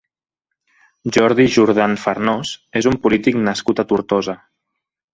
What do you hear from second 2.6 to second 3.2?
és un